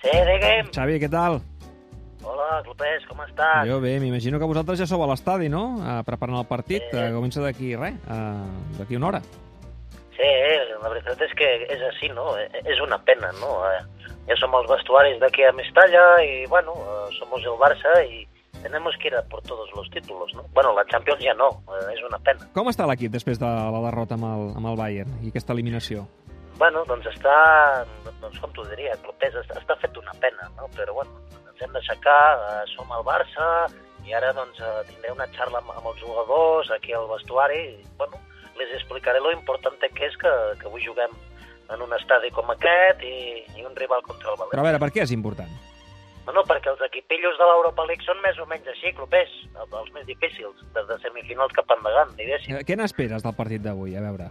Sí, 0.00 0.10
digue'm. 0.12 0.70
Xavi, 0.74 0.96
què 1.02 1.10
tal? 1.12 1.40
Hola, 2.24 2.60
Clopés, 2.64 3.04
com 3.08 3.20
estàs? 3.24 3.66
Jo 3.68 3.80
bé, 3.82 3.94
m'imagino 4.00 4.40
que 4.40 4.48
vosaltres 4.48 4.80
ja 4.80 4.86
sou 4.88 5.02
a 5.04 5.08
l'estadi, 5.10 5.50
no? 5.52 5.62
Uh, 5.80 6.00
preparant 6.06 6.40
el 6.40 6.48
partit, 6.48 6.84
Sí. 6.90 6.96
uh, 6.96 7.10
comença 7.16 7.40
d'aquí, 7.44 7.74
res, 7.76 7.96
uh, 8.08 8.78
d'aquí 8.78 8.96
una 8.96 9.08
hora. 9.10 9.20
Sí, 10.16 10.30
la 10.82 10.88
veritat 10.88 11.20
és 11.24 11.32
que 11.36 11.48
és 11.68 11.82
així, 11.92 12.08
no? 12.12 12.36
Eh, 12.38 12.48
És 12.64 12.80
una 12.80 12.98
pena, 13.04 13.32
no? 13.40 13.64
Eh, 13.70 13.80
Ja 14.28 14.36
som 14.36 14.52
els 14.54 14.68
vestuaris 14.68 15.18
d'aquí 15.18 15.42
a 15.42 15.50
Mestalla 15.52 16.22
y, 16.22 16.46
bueno, 16.46 16.72
eh, 16.76 17.16
somos 17.18 17.40
el 17.42 17.56
Barça 17.58 17.90
y 18.06 18.28
tenemos 18.62 18.94
que 19.00 19.08
ir 19.08 19.14
a 19.16 19.22
por 19.22 19.42
todos 19.42 19.68
los 19.74 19.90
títulos, 19.90 20.32
¿no? 20.34 20.44
Bueno, 20.52 20.74
la 20.74 20.84
Champions 20.86 21.22
ja 21.24 21.34
no, 21.34 21.48
eh, 21.68 21.94
és 21.94 22.02
una 22.06 22.18
pena. 22.18 22.46
Com 22.54 22.68
està 22.70 22.86
l'equip 22.88 23.12
després 23.12 23.40
de 23.40 23.48
la 23.48 23.82
derrota 23.88 24.16
amb 24.18 24.28
el, 24.28 24.48
amb 24.60 24.72
el 24.72 24.78
Bayern 24.80 25.20
i 25.24 25.32
aquesta 25.32 25.54
eliminació? 25.56 26.06
Bueno, 26.60 26.84
doncs 26.84 27.06
està, 27.08 27.36
doncs 28.20 28.40
com 28.40 28.52
t'ho 28.52 28.66
diria, 28.68 28.96
Clopés, 29.04 29.36
està, 29.40 29.56
està 29.62 29.76
fet 29.80 29.96
una 29.96 30.12
pena, 30.20 30.50
no? 30.58 30.68
Però, 30.76 30.92
bueno, 30.98 31.22
ens 31.48 31.62
hem 31.64 31.72
d'aixecar, 31.72 32.20
eh, 32.36 32.66
som 32.74 32.90
el 32.92 33.06
Barça, 33.06 33.46
i 34.04 34.12
ara, 34.16 34.34
doncs, 34.36 34.60
eh, 34.60 34.84
tindré 34.90 35.14
una 35.14 35.28
xarra 35.32 35.62
amb, 35.62 35.72
amb 35.76 35.88
els 35.92 36.02
jugadors 36.04 36.70
aquí 36.76 36.92
al 36.92 37.08
vestuari, 37.08 37.62
i, 37.80 37.88
bueno, 37.96 38.20
les 38.60 38.76
explicaré 38.76 39.20
lo 39.20 39.32
important 39.32 39.80
que 39.80 40.06
és 40.06 40.16
que, 40.20 40.32
que 40.60 40.68
avui 40.68 40.84
juguem 40.84 41.16
en 41.70 41.82
un 41.82 41.92
estadi 41.96 42.30
com 42.34 42.50
aquest 42.52 43.02
i, 43.06 43.40
i 43.56 43.64
un 43.64 43.76
rival 43.78 44.02
contra 44.02 44.32
el 44.32 44.36
Però 44.36 44.44
a 44.44 44.50
València. 44.50 44.66
veure, 44.68 44.80
per 44.82 44.90
què 44.92 45.04
és 45.06 45.12
important? 45.16 45.69
Bueno, 46.30 46.44
perquè 46.46 46.70
els 46.70 46.82
equipillos 46.86 47.34
de 47.40 47.46
l'Europa 47.48 47.82
League 47.88 48.06
són 48.06 48.20
més 48.22 48.36
o 48.38 48.44
menys 48.46 48.68
així, 48.70 48.92
Clopés, 48.94 49.32
els, 49.58 49.88
més 49.96 50.04
difícils, 50.06 50.60
des 50.76 50.86
de 50.86 50.98
semifinals 51.02 51.50
cap 51.56 51.72
endavant, 51.74 52.12
diguéssim. 52.14 52.54
Eh, 52.54 52.60
Què 52.68 52.76
n'esperes 52.78 53.24
del 53.24 53.34
partit 53.34 53.64
d'avui? 53.64 53.96
A 53.98 54.04
veure. 54.04 54.28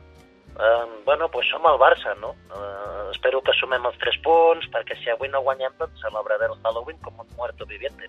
Uh, 0.55 0.87
bueno, 1.03 1.27
pues 1.33 1.51
som 1.51 1.67
el 1.67 1.75
Barça, 1.81 2.15
no? 2.23 2.31
Uh, 2.55 3.11
espero 3.11 3.43
que 3.43 3.51
sumem 3.59 3.83
els 3.91 3.99
tres 3.99 4.15
punts, 4.23 4.71
perquè 4.71 4.95
si 5.01 5.11
avui 5.11 5.27
no 5.27 5.43
guanyem, 5.43 5.75
doncs 5.75 5.99
celebraré 5.99 6.47
el 6.47 6.55
Halloween 6.63 7.03
com 7.03 7.19
un 7.19 7.27
muerto 7.35 7.67
viviente. 7.67 8.07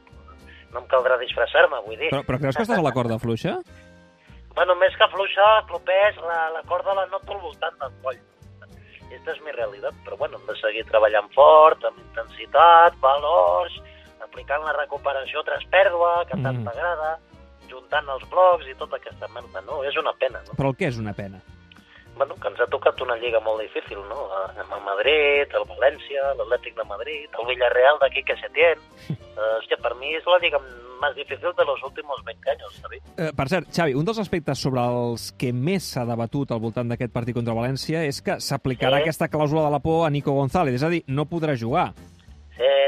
No 0.70 0.84
em 0.84 0.89
caldrà 0.95 1.19
disfressar-me, 1.19 1.83
vull 1.83 1.98
dir. 1.98 2.14
Però, 2.14 2.23
però 2.31 2.39
creus 2.39 2.62
que 2.62 2.69
estàs 2.69 2.79
a 2.79 2.86
la 2.86 2.95
corda 2.95 3.19
fluixa? 3.19 3.59
Bueno, 4.55 4.79
més 4.79 4.95
que 4.95 5.11
fluixa, 5.11 5.51
Clopés, 5.67 6.23
la, 6.23 6.45
la 6.55 6.62
corda 6.70 6.95
la 6.95 7.11
noto 7.11 7.34
al 7.34 7.42
voltant 7.42 7.83
del 7.83 8.03
coll. 8.07 8.23
Aquesta 9.11 9.33
és 9.34 9.41
mi 9.42 9.51
realitat, 9.51 9.95
però 10.07 10.14
bueno, 10.14 10.39
hem 10.39 10.47
de 10.47 10.55
seguir 10.62 10.84
treballant 10.86 11.27
fort, 11.34 11.83
amb 11.83 11.98
intensitat, 11.98 12.95
valors, 13.03 13.81
aplicant 14.41 14.64
la 14.64 14.72
recuperació 14.72 15.42
tras 15.44 15.64
pèrdua, 15.70 16.24
que 16.27 16.36
tant 16.42 16.58
Mm. 16.60 16.64
t'agrada, 16.64 17.19
juntant 17.70 18.08
els 18.08 18.24
blocs 18.30 18.66
i 18.66 18.74
tota 18.74 18.96
aquesta 18.96 19.28
merda, 19.28 19.60
no? 19.66 19.84
És 19.84 19.96
una 19.96 20.12
pena, 20.19 20.41
no? 20.46 20.55
Però 20.56 20.70
el 20.70 20.77
què 20.77 20.88
és 20.88 20.98
una 20.98 21.12
pena? 21.12 21.41
bueno, 22.20 22.34
que 22.34 22.48
ens 22.48 22.61
ha 22.61 22.66
tocat 22.66 23.00
una 23.00 23.16
lliga 23.16 23.41
molt 23.41 23.62
difícil, 23.62 23.96
no? 24.11 24.28
Amb 24.61 24.72
el 24.77 24.83
Madrid, 24.84 25.48
el 25.56 25.64
València, 25.64 26.34
l'Atlètic 26.36 26.77
de 26.77 26.84
Madrid, 26.84 27.30
el 27.38 27.46
Villarreal 27.46 27.96
d'aquí 27.98 28.22
que 28.24 28.36
se 28.36 28.48
tiene. 28.50 28.77
Uh, 29.41 29.56
hòstia, 29.56 29.78
per 29.80 29.94
mi 29.96 30.11
és 30.12 30.24
la 30.27 30.36
lliga 30.38 30.58
més 31.00 31.14
difícil 31.16 31.55
de 31.56 31.64
los 31.64 31.80
últimos 31.83 32.18
20 32.27 32.50
anys, 32.50 32.83
David. 32.83 33.00
Eh, 33.16 33.30
per 33.33 33.48
cert, 33.48 33.70
Xavi, 33.72 33.94
un 33.94 34.05
dels 34.05 34.18
aspectes 34.18 34.58
sobre 34.58 34.83
els 34.84 35.33
que 35.33 35.50
més 35.50 35.83
s'ha 35.94 36.05
debatut 36.05 36.50
al 36.52 36.61
voltant 36.61 36.91
d'aquest 36.91 37.11
partit 37.14 37.34
contra 37.34 37.55
València 37.55 38.02
és 38.05 38.20
que 38.20 38.33
s'aplicarà 38.36 38.98
Sí. 38.98 39.02
aquesta 39.06 39.30
clàusula 39.30 39.64
de 39.64 39.70
la 39.70 39.78
por 39.78 40.05
a 40.06 40.11
Nico 40.11 40.33
González, 40.33 40.74
és 40.74 40.83
a 40.83 40.91
dir, 40.91 41.05
no 41.06 41.24
podrà 41.24 41.56
jugar. 41.56 41.94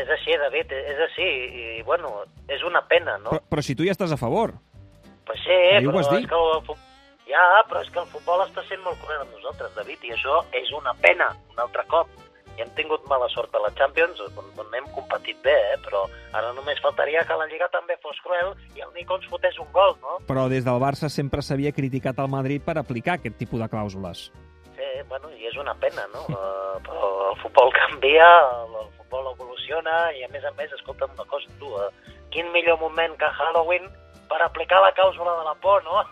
És 0.02 0.10
així, 0.10 0.34
David, 0.40 0.72
és 0.74 1.02
així. 1.06 1.28
I, 1.78 1.82
bueno, 1.86 2.24
és 2.50 2.62
una 2.66 2.82
pena, 2.90 3.18
no? 3.22 3.36
Però, 3.36 3.44
però 3.54 3.64
si 3.64 3.76
tu 3.78 3.86
ja 3.86 3.94
estàs 3.94 4.14
a 4.14 4.20
favor. 4.20 4.56
Pues 5.26 5.38
sí, 5.44 5.54
Ahir 5.54 5.86
ho 5.86 5.92
però 5.94 6.18
és 6.18 6.26
que 6.26 6.38
el, 6.38 6.80
ja, 7.30 7.44
però 7.68 7.82
és 7.84 7.90
que 7.92 8.02
el 8.02 8.10
futbol 8.10 8.42
està 8.44 8.64
sent 8.66 8.82
molt 8.84 8.98
cruel 9.02 9.22
amb 9.22 9.32
nosaltres, 9.36 9.72
David, 9.76 10.02
i 10.08 10.14
això 10.16 10.42
és 10.58 10.72
una 10.76 10.94
pena, 11.04 11.30
un 11.52 11.62
altre 11.64 11.86
cop. 11.92 12.10
I 12.52 12.60
hem 12.60 12.72
tingut 12.76 13.06
mala 13.08 13.30
sort 13.32 13.54
a 13.56 13.62
la 13.64 13.70
Champions, 13.78 14.18
on, 14.20 14.50
on 14.60 14.74
hem 14.76 14.88
competit 14.92 15.38
bé, 15.44 15.54
eh? 15.70 15.78
però 15.86 16.02
ara 16.36 16.50
només 16.52 16.82
faltaria 16.84 17.22
que 17.24 17.38
la 17.40 17.46
Lliga 17.48 17.70
també 17.72 17.96
fos 18.02 18.18
cruel 18.20 18.52
i 18.76 18.84
el 18.84 18.90
Nico 18.92 19.16
ens 19.16 19.30
fotés 19.30 19.56
un 19.62 19.70
gol, 19.72 19.94
no? 20.02 20.18
Però 20.28 20.44
des 20.52 20.66
del 20.66 20.82
Barça 20.82 21.08
sempre 21.08 21.40
s'havia 21.40 21.72
criticat 21.72 22.20
el 22.20 22.28
Madrid 22.28 22.64
per 22.66 22.76
aplicar 22.76 23.16
aquest 23.16 23.38
tipus 23.40 23.62
de 23.62 23.70
clàusules. 23.72 24.26
Sí, 24.76 24.90
bueno, 25.08 25.32
i 25.32 25.48
és 25.48 25.56
una 25.56 25.72
pena, 25.80 26.04
no? 26.12 26.26
Uh, 26.28 26.76
però 26.84 27.08
el 27.30 27.40
futbol 27.40 27.72
canvia, 27.78 28.28
el, 28.66 28.76
el 28.82 28.90
evoluciona 29.72 30.12
i, 30.12 30.24
a 30.24 30.28
més 30.28 30.44
a 30.44 30.52
més, 30.56 30.72
escolta'm 30.72 31.10
una 31.16 31.24
cosa, 31.28 31.48
tu, 31.58 31.66
uh, 31.72 31.90
quin 32.30 32.50
millor 32.52 32.78
moment 32.80 33.16
que 33.18 33.26
Halloween 33.26 33.88
per 34.28 34.42
aplicar 34.42 34.80
la 34.80 34.92
clàusula 34.92 35.38
de 35.38 35.44
la 35.44 35.54
por, 35.54 35.82
no? 35.84 36.04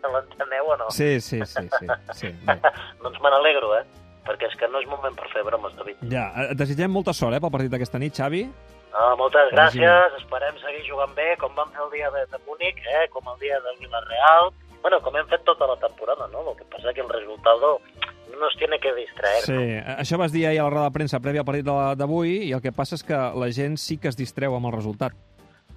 L'enteneu 0.10 0.66
o 0.70 0.76
no? 0.76 0.90
Sí, 0.90 1.20
sí, 1.20 1.40
sí, 1.44 1.68
sí. 1.78 1.86
sí. 2.14 2.28
Bé. 2.46 2.58
Doncs 3.02 3.20
me 3.20 3.30
n'alegro, 3.30 3.74
eh? 3.76 3.84
Perquè 4.26 4.48
és 4.50 4.56
que 4.56 4.68
no 4.68 4.80
és 4.80 4.88
moment 4.88 5.14
per 5.16 5.28
fer 5.32 5.42
bromes, 5.44 5.74
David. 5.76 6.00
Ja, 6.12 6.30
et 6.50 6.58
desitgem 6.58 6.92
molta 6.92 7.12
sort 7.16 7.34
eh, 7.34 7.40
pel 7.40 7.52
partit 7.52 7.72
d'aquesta 7.72 7.98
nit, 7.98 8.16
Xavi. 8.16 8.44
Uh, 8.90 9.14
moltes 9.16 9.50
bé. 9.50 9.54
gràcies, 9.54 10.16
esperem 10.18 10.56
seguir 10.60 10.82
jugant 10.88 11.14
bé, 11.16 11.36
com 11.40 11.54
vam 11.56 11.70
fer 11.74 11.84
el 11.86 11.92
dia 11.94 12.10
de, 12.14 12.24
de 12.32 12.40
Múnich, 12.46 12.80
eh? 12.90 13.06
com 13.14 13.26
el 13.32 13.38
dia 13.42 13.60
del 13.64 13.78
Villarreal, 13.78 14.50
bueno, 14.82 14.98
com 15.04 15.16
hem 15.16 15.28
fet 15.30 15.44
tota 15.46 15.68
la 15.68 15.76
temporada, 15.78 16.26
no? 16.32 16.42
El 16.50 16.56
que 16.58 16.66
passa 16.72 16.94
que 16.96 17.04
el 17.04 17.12
resultat 17.12 17.60
nos 18.38 18.54
tiene 18.56 18.78
que 18.78 18.92
distraer. 18.94 19.42
Sí, 19.42 19.58
això 19.96 20.18
vas 20.20 20.32
dir 20.32 20.46
ahir 20.46 20.60
a 20.60 20.68
la 20.68 20.70
roda 20.70 20.90
de 20.90 20.96
premsa 20.98 21.20
prèvia 21.20 21.42
al 21.42 21.48
partit 21.48 21.66
de 21.66 21.76
d'avui 21.98 22.36
i 22.48 22.52
el 22.52 22.62
que 22.62 22.72
passa 22.72 22.96
és 22.98 23.04
que 23.06 23.16
la 23.16 23.50
gent 23.54 23.78
sí 23.80 23.98
que 23.98 24.08
es 24.08 24.18
distreu 24.18 24.54
amb 24.56 24.70
el 24.70 24.76
resultat. 24.78 25.16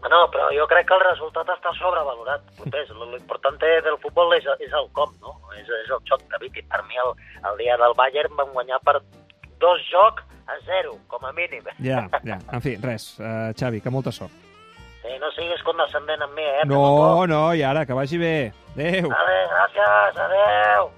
No, 0.03 0.25
però 0.31 0.49
jo 0.51 0.65
crec 0.67 0.87
que 0.89 0.95
el 0.97 1.03
resultat 1.05 1.47
està 1.53 1.71
sobrevalorat. 1.77 2.43
Clopés. 2.57 2.89
Lo, 2.91 3.07
lo 3.07 3.17
important 3.17 3.55
del 3.61 3.97
futbol 4.03 4.33
és, 4.35 4.47
és 4.59 4.73
el 4.75 4.89
com, 4.91 5.13
no? 5.23 5.37
És, 5.55 5.69
és 5.79 5.91
el 5.95 6.01
xoc, 6.09 6.25
David. 6.33 6.59
I 6.59 6.65
per 6.67 6.81
mi 6.89 6.99
el, 6.99 7.13
el 7.49 7.59
dia 7.61 7.77
del 7.79 7.95
Bayern 7.95 8.35
vam 8.35 8.51
guanyar 8.51 8.81
per 8.83 8.99
dos 9.63 9.85
jocs 9.87 10.25
a 10.51 10.59
zero, 10.67 10.97
com 11.07 11.23
a 11.23 11.31
mínim. 11.31 11.63
Ja, 11.79 12.03
ja. 12.27 12.39
En 12.51 12.63
fi, 12.63 12.75
res. 12.83 13.13
Uh, 13.19 13.53
Xavi, 13.55 13.79
que 13.79 13.93
molta 13.93 14.11
sort. 14.11 14.35
Sí, 15.03 15.15
no 15.19 15.31
siguis 15.35 15.63
condescendent 15.67 16.23
amb 16.23 16.35
mi, 16.35 16.43
eh? 16.43 16.67
No, 16.67 17.23
no, 17.27 17.41
i 17.55 17.63
ara, 17.63 17.85
que 17.87 17.95
vagi 17.95 18.19
bé. 18.19 18.35
Adéu. 18.73 19.07
Vale, 19.11 19.39
gràcies, 19.51 20.21
adeu. 20.27 20.91